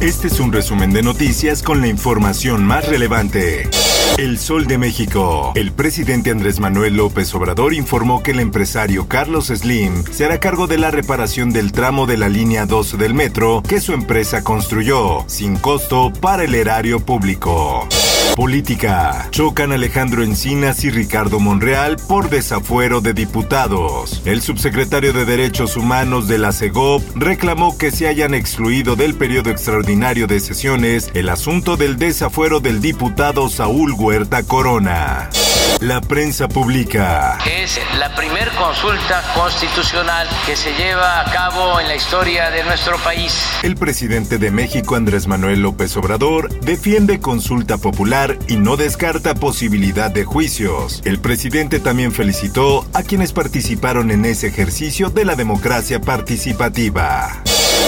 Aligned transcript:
Este 0.00 0.28
es 0.28 0.40
un 0.40 0.50
resumen 0.50 0.94
de 0.94 1.02
noticias 1.02 1.62
con 1.62 1.82
la 1.82 1.86
información 1.86 2.64
más 2.64 2.88
relevante. 2.88 3.68
El 4.16 4.38
Sol 4.38 4.66
de 4.66 4.78
México. 4.78 5.52
El 5.54 5.72
presidente 5.72 6.30
Andrés 6.30 6.58
Manuel 6.58 6.96
López 6.96 7.34
Obrador 7.34 7.74
informó 7.74 8.22
que 8.22 8.30
el 8.30 8.40
empresario 8.40 9.08
Carlos 9.08 9.48
Slim 9.48 10.04
se 10.10 10.24
hará 10.24 10.40
cargo 10.40 10.66
de 10.66 10.78
la 10.78 10.90
reparación 10.90 11.50
del 11.50 11.72
tramo 11.72 12.06
de 12.06 12.16
la 12.16 12.30
línea 12.30 12.64
2 12.64 12.96
del 12.96 13.12
metro 13.12 13.62
que 13.62 13.78
su 13.78 13.92
empresa 13.92 14.42
construyó, 14.42 15.22
sin 15.26 15.56
costo 15.56 16.10
para 16.18 16.44
el 16.44 16.54
erario 16.54 17.00
público. 17.00 17.86
Política. 18.36 19.28
Chocan 19.30 19.72
Alejandro 19.72 20.22
Encinas 20.22 20.84
y 20.84 20.90
Ricardo 20.90 21.40
Monreal 21.40 21.96
por 21.96 22.30
desafuero 22.30 23.00
de 23.00 23.12
diputados. 23.12 24.22
El 24.24 24.40
subsecretario 24.40 25.12
de 25.12 25.24
Derechos 25.24 25.76
Humanos 25.76 26.28
de 26.28 26.38
la 26.38 26.52
CEGOP 26.52 27.02
reclamó 27.16 27.76
que 27.76 27.90
se 27.90 28.06
hayan 28.08 28.34
excluido 28.34 28.96
del 28.96 29.14
periodo 29.14 29.50
extraordinario 29.50 30.26
de 30.26 30.40
sesiones 30.40 31.10
el 31.14 31.28
asunto 31.28 31.76
del 31.76 31.96
desafuero 31.96 32.60
del 32.60 32.80
diputado 32.80 33.48
Saúl 33.48 33.92
Huerta 33.92 34.42
Corona. 34.42 35.28
La 35.80 36.00
prensa 36.00 36.46
publica. 36.48 37.38
Es 37.46 37.80
la 37.98 38.14
primer 38.14 38.50
consulta 38.50 39.22
constitucional 39.34 40.28
que 40.44 40.54
se 40.54 40.72
lleva 40.74 41.20
a 41.20 41.32
cabo 41.32 41.80
en 41.80 41.88
la 41.88 41.96
historia 41.96 42.50
de 42.50 42.64
nuestro 42.64 42.98
país. 42.98 43.32
El 43.62 43.76
presidente 43.76 44.38
de 44.38 44.50
México, 44.50 44.96
Andrés 44.96 45.26
Manuel 45.26 45.62
López 45.62 45.96
Obrador, 45.96 46.50
defiende 46.60 47.20
consulta 47.20 47.78
popular 47.78 48.38
y 48.48 48.56
no 48.56 48.76
descarta 48.76 49.34
posibilidad 49.34 50.10
de 50.10 50.24
juicios. 50.24 51.00
El 51.04 51.18
presidente 51.18 51.80
también 51.80 52.12
felicitó 52.12 52.86
a 52.92 53.02
quienes 53.02 53.32
participaron 53.32 54.10
en 54.10 54.26
ese 54.26 54.48
ejercicio 54.48 55.08
de 55.08 55.24
la 55.24 55.34
democracia 55.34 56.00
participativa. 56.00 57.42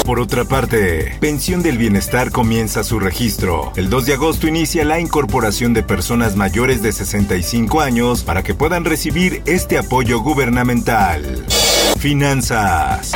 Por 0.05 0.19
otra 0.19 0.45
parte, 0.45 1.17
Pensión 1.21 1.63
del 1.63 1.79
Bienestar 1.79 2.33
comienza 2.33 2.83
su 2.83 2.99
registro. 2.99 3.73
El 3.77 3.89
2 3.89 4.07
de 4.07 4.15
agosto 4.15 4.49
inicia 4.49 4.85
la 4.85 4.99
incorporación 4.99 5.75
de 5.75 5.85
personas 5.85 6.35
mayores 6.35 6.83
de 6.83 6.93
65 6.93 7.81
años 7.81 8.25
para 8.25 8.43
que 8.43 8.55
puedan 8.55 8.85
recibir 8.85 9.43
este 9.47 9.79
apoyo 9.79 10.19
gubernamental. 10.21 11.47
Finanzas. 11.99 13.13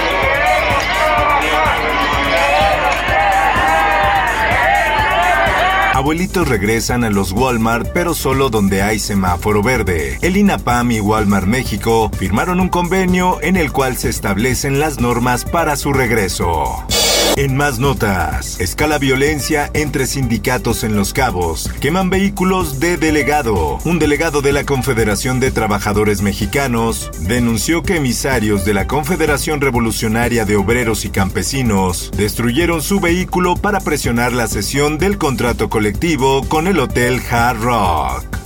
Abuelitos 6.07 6.47
regresan 6.47 7.03
a 7.03 7.11
los 7.11 7.33
Walmart, 7.33 7.89
pero 7.93 8.15
solo 8.15 8.49
donde 8.49 8.81
hay 8.81 9.01
semáforo 9.01 9.61
verde. 9.61 10.21
El 10.23 10.37
INAPAM 10.37 10.93
y 10.93 11.01
Walmart 11.01 11.49
México 11.49 12.13
firmaron 12.17 12.61
un 12.61 12.69
convenio 12.69 13.43
en 13.43 13.57
el 13.57 13.73
cual 13.73 13.97
se 13.97 14.11
establecen 14.11 14.79
las 14.79 15.01
normas 15.01 15.45
para 15.45 15.75
su 15.75 15.93
regreso. 15.93 16.85
En 17.35 17.57
más 17.57 17.79
notas, 17.79 18.61
escala 18.61 18.99
violencia 18.99 19.71
entre 19.75 20.07
sindicatos 20.07 20.85
en 20.85 20.97
Los 20.97 21.13
Cabos. 21.13 21.69
Queman 21.81 22.09
vehículos 22.09 22.79
de 22.79 22.97
delegado. 22.97 23.79
Un 23.85 23.99
delegado 23.99 24.41
de 24.41 24.53
la 24.53 24.65
Confederación 24.65 25.41
de 25.41 25.51
Trabajadores 25.51 26.23
Mexicanos 26.23 27.11
denunció 27.21 27.83
que 27.83 27.97
emisarios 27.97 28.65
de 28.65 28.73
la 28.73 28.87
Confederación 28.87 29.61
Revolucionaria 29.61 30.45
de 30.45 30.57
Obreros 30.57 31.05
y 31.05 31.11
Campesinos 31.11 32.11
destruyeron 32.17 32.81
su 32.81 33.01
vehículo 33.01 33.57
para 33.57 33.81
presionar 33.81 34.33
la 34.33 34.47
cesión 34.47 34.97
del 34.97 35.19
contrato 35.19 35.69
colectivo 35.69 36.43
con 36.49 36.69
el 36.69 36.79
Hotel 36.79 37.21
Hard 37.31 37.61
Rock. 37.61 38.46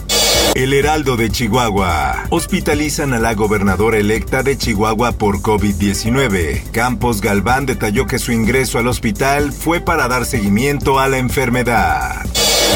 El 0.55 0.75
Heraldo 0.75 1.17
de 1.17 1.31
Chihuahua. 1.31 2.27
Hospitalizan 2.31 3.15
a 3.15 3.21
la 3.21 3.35
gobernadora 3.35 3.99
electa 3.99 4.43
de 4.43 4.59
Chihuahua 4.59 5.13
por 5.13 5.43
COVID-19. 5.43 6.71
Campos 6.73 7.21
Galván 7.21 7.67
detalló 7.67 8.07
que 8.07 8.19
su 8.19 8.33
ingreso 8.33 8.79
al 8.79 8.89
hospital 8.89 9.53
fue 9.53 9.81
para 9.81 10.09
dar 10.09 10.27
seguimiento 10.27 10.99
a 10.99 11.09
la 11.09 11.19
enfermedad. 11.19 12.27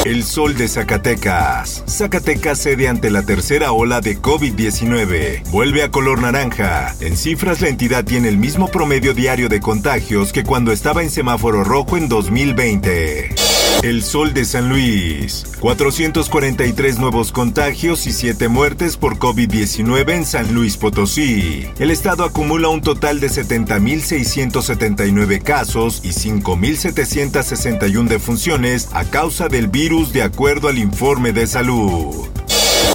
El 0.05 0.23
sol 0.23 0.55
de 0.55 0.69
Zacatecas. 0.69 1.83
Zacatecas 1.87 2.59
cede 2.59 2.87
ante 2.87 3.11
la 3.11 3.23
tercera 3.23 3.73
ola 3.73 3.99
de 3.99 4.21
COVID-19. 4.21 5.43
Vuelve 5.49 5.83
a 5.83 5.91
color 5.91 6.21
naranja. 6.21 6.95
En 7.01 7.17
cifras, 7.17 7.59
la 7.59 7.67
entidad 7.67 8.05
tiene 8.05 8.29
el 8.29 8.37
mismo 8.37 8.69
promedio 8.69 9.13
diario 9.13 9.49
de 9.49 9.59
contagios 9.59 10.31
que 10.31 10.43
cuando 10.43 10.71
estaba 10.71 11.03
en 11.03 11.09
semáforo 11.09 11.63
rojo 11.63 11.97
en 11.97 12.07
2020. 12.07 13.44
El 13.83 14.03
Sol 14.03 14.33
de 14.33 14.45
San 14.45 14.69
Luis. 14.69 15.43
443 15.59 16.99
nuevos 16.99 17.31
contagios 17.31 18.05
y 18.07 18.11
7 18.11 18.47
muertes 18.47 18.97
por 18.97 19.17
COVID-19 19.17 20.11
en 20.11 20.25
San 20.25 20.51
Luis 20.53 20.77
Potosí. 20.77 21.67
El 21.79 21.89
estado 21.91 22.23
acumula 22.23 22.69
un 22.69 22.81
total 22.81 23.19
de 23.19 23.27
70.679 23.27 25.43
casos 25.43 26.01
y 26.03 26.09
5.761 26.09 28.07
defunciones 28.07 28.89
a 28.93 29.05
causa 29.05 29.47
del 29.47 29.67
virus 29.67 30.11
de 30.13 30.23
acuerdo 30.23 30.67
al 30.67 30.79
informe 30.79 31.31
de 31.31 31.45
salud. 31.47 32.27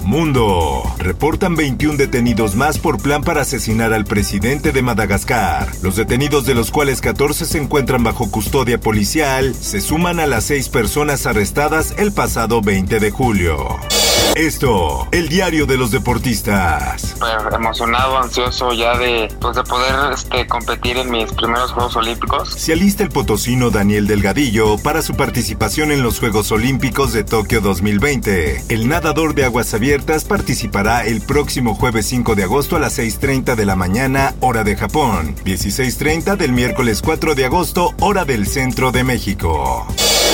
Mundo. 0.03 0.83
Reportan 0.97 1.55
21 1.55 1.97
detenidos 1.97 2.55
más 2.55 2.77
por 2.77 3.01
plan 3.01 3.23
para 3.23 3.41
asesinar 3.41 3.93
al 3.93 4.05
presidente 4.05 4.71
de 4.71 4.81
Madagascar. 4.81 5.71
Los 5.81 5.95
detenidos, 5.95 6.45
de 6.45 6.55
los 6.55 6.71
cuales 6.71 7.01
14 7.01 7.45
se 7.45 7.57
encuentran 7.57 8.03
bajo 8.03 8.29
custodia 8.31 8.79
policial, 8.79 9.55
se 9.55 9.81
suman 9.81 10.19
a 10.19 10.27
las 10.27 10.45
6 10.45 10.69
personas 10.69 11.25
arrestadas 11.25 11.93
el 11.97 12.11
pasado 12.11 12.61
20 12.61 12.99
de 12.99 13.11
julio. 13.11 13.79
Esto, 14.35 15.07
el 15.11 15.27
diario 15.27 15.65
de 15.65 15.77
los 15.77 15.91
deportistas. 15.91 17.15
Emocionado, 17.53 18.17
ansioso 18.17 18.71
ya 18.73 18.97
de, 18.97 19.27
pues, 19.39 19.55
de 19.55 19.63
poder 19.63 20.13
este, 20.13 20.47
competir 20.47 20.97
en 20.97 21.11
mis 21.11 21.31
primeros 21.33 21.71
Juegos 21.71 21.95
Olímpicos. 21.97 22.49
Se 22.49 22.73
alista 22.73 23.03
el 23.03 23.09
potosino 23.09 23.69
Daniel 23.69 24.07
Delgadillo 24.07 24.77
para 24.77 25.01
su 25.01 25.15
participación 25.15 25.91
en 25.91 26.01
los 26.01 26.19
Juegos 26.19 26.51
Olímpicos 26.51 27.13
de 27.13 27.23
Tokio 27.23 27.61
2020. 27.61 28.63
El 28.69 28.87
nadador 28.87 29.35
de 29.35 29.45
aguas 29.45 29.73
abiertas 29.73 30.23
participará 30.23 31.05
el 31.05 31.21
próximo 31.21 31.75
jueves 31.75 32.05
5 32.07 32.35
de 32.35 32.43
agosto 32.43 32.77
a 32.77 32.79
las 32.79 32.97
6.30 32.99 33.55
de 33.55 33.65
la 33.65 33.75
mañana, 33.75 34.33
hora 34.39 34.63
de 34.63 34.75
Japón. 34.75 35.35
16.30 35.45 36.37
del 36.37 36.53
miércoles 36.53 37.01
4 37.01 37.35
de 37.35 37.45
agosto, 37.45 37.93
hora 37.99 38.25
del 38.25 38.47
centro 38.47 38.91
de 38.91 39.03
México. 39.03 39.85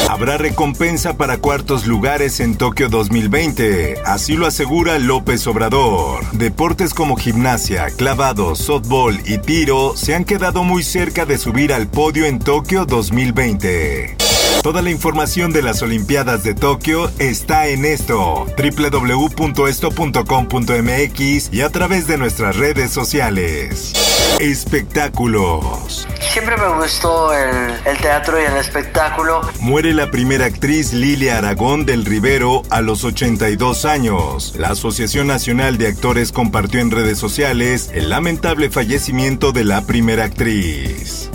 Habrá 0.10 0.38
recompensa 0.38 1.18
para 1.18 1.38
cuartos 1.38 1.86
lugares 1.86 2.40
en 2.40 2.56
Tokio 2.56 2.90
2020, 2.90 4.02
así 4.06 4.36
lo 4.36 4.48
asegura 4.48 5.00
López 5.00 5.46
Obrador. 5.48 6.24
Deportes 6.32 6.94
como 6.94 7.16
gimnasia, 7.18 7.88
clavados, 7.90 8.60
softball 8.60 9.20
y 9.26 9.38
tiro 9.38 9.94
se 9.96 10.16
han 10.16 10.26
quedado 10.26 10.64
muy 10.64 10.84
cerca 10.84 11.26
de 11.26 11.38
subir 11.38 11.74
al 11.74 11.88
podio 11.88 12.26
en 12.26 12.40
Tokio 12.40 12.86
2020. 12.86 14.27
Toda 14.62 14.82
la 14.82 14.90
información 14.90 15.54
de 15.54 15.62
las 15.62 15.82
Olimpiadas 15.82 16.44
de 16.44 16.54
Tokio 16.54 17.10
está 17.20 17.68
en 17.68 17.86
esto, 17.86 18.46
www.esto.com.mx 18.58 21.54
y 21.54 21.62
a 21.62 21.70
través 21.70 22.08
de 22.08 22.18
nuestras 22.18 22.58
redes 22.58 22.92
sociales. 22.92 23.94
Espectáculos. 24.40 26.08
Siempre 26.20 26.58
me 26.58 26.82
gustó 26.82 27.34
el, 27.34 27.74
el, 27.86 27.98
teatro 27.98 28.42
y 28.42 28.46
el 28.46 28.58
espectáculo. 28.58 29.42
Muere 29.62 29.94
la 29.94 30.12
primera 30.12 30.46
actriz 30.46 30.92
Lilia 30.92 31.38
Aragón 31.38 31.86
del 31.86 32.04
Rivero 32.04 32.64
a 32.70 32.82
los 32.82 33.04
82 33.04 33.86
años. 33.86 34.56
La 34.58 34.70
Asociación 34.70 35.28
Nacional 35.28 35.78
de 35.78 35.88
Actores 35.88 36.32
compartió 36.32 36.82
en 36.82 36.92
redes 36.92 37.18
sociales 37.18 37.92
el 37.94 38.10
lamentable 38.10 38.70
fallecimiento 38.70 39.54
de 39.54 39.64
la 39.64 39.84
primera 39.84 40.26
actriz. 40.26 41.30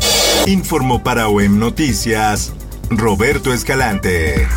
Informó 0.46 1.02
para 1.02 1.28
OEM 1.28 1.58
Noticias 1.58 2.52
Roberto 2.98 3.52
Escalante. 3.52 4.48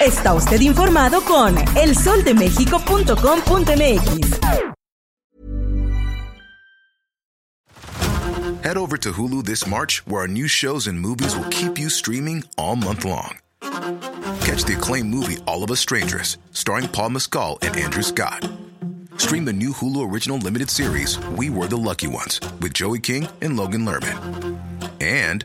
Está 0.00 0.34
usted 0.34 0.60
informado 0.60 1.22
con 1.22 1.56
elsoldemexico.com.mx. 1.76 4.40
Head 8.62 8.76
over 8.76 8.96
to 8.96 9.12
Hulu 9.12 9.44
this 9.44 9.66
March, 9.66 10.06
where 10.06 10.22
our 10.22 10.28
new 10.28 10.46
shows 10.46 10.86
and 10.86 10.98
movies 10.98 11.36
will 11.36 11.48
keep 11.50 11.78
you 11.78 11.90
streaming 11.90 12.44
all 12.56 12.76
month 12.76 13.04
long. 13.04 13.38
Catch 14.40 14.64
the 14.64 14.74
acclaimed 14.76 15.10
movie 15.10 15.38
All 15.46 15.64
of 15.64 15.70
Us 15.70 15.80
Strangers, 15.80 16.38
starring 16.52 16.88
Paul 16.88 17.10
Mescal 17.10 17.58
and 17.62 17.76
Andrew 17.76 18.02
Scott. 18.02 18.48
Stream 19.16 19.44
the 19.44 19.52
new 19.52 19.72
Hulu 19.72 20.10
original 20.10 20.38
limited 20.38 20.70
series 20.70 21.18
We 21.36 21.50
Were 21.50 21.66
the 21.66 21.76
Lucky 21.76 22.06
Ones 22.06 22.40
with 22.60 22.74
Joey 22.74 23.00
King 23.00 23.28
and 23.40 23.56
Logan 23.56 23.84
Lerman. 23.84 24.58
And 25.00 25.44